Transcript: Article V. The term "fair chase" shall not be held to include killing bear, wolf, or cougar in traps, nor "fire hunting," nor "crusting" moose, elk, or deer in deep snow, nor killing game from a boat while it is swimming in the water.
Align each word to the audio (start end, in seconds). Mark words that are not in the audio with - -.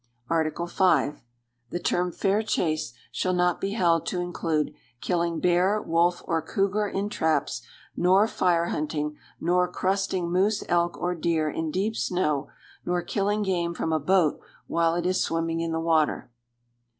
Article 0.31 0.65
V. 0.65 1.19
The 1.69 1.77
term 1.79 2.11
"fair 2.11 2.41
chase" 2.41 2.93
shall 3.11 3.33
not 3.35 3.61
be 3.61 3.73
held 3.73 4.07
to 4.07 4.19
include 4.19 4.73
killing 4.99 5.39
bear, 5.39 5.79
wolf, 5.79 6.23
or 6.25 6.41
cougar 6.41 6.87
in 6.87 7.07
traps, 7.07 7.61
nor 7.95 8.27
"fire 8.27 8.69
hunting," 8.69 9.15
nor 9.39 9.71
"crusting" 9.71 10.31
moose, 10.31 10.63
elk, 10.67 10.97
or 10.97 11.13
deer 11.13 11.51
in 11.51 11.69
deep 11.69 11.95
snow, 11.95 12.49
nor 12.83 13.03
killing 13.03 13.43
game 13.43 13.75
from 13.75 13.93
a 13.93 13.99
boat 13.99 14.39
while 14.65 14.95
it 14.95 15.05
is 15.05 15.21
swimming 15.21 15.59
in 15.59 15.71
the 15.71 15.79
water. 15.79 16.31